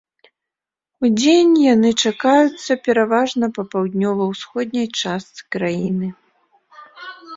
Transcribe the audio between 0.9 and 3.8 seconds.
Удзень яны чакаюцца пераважна па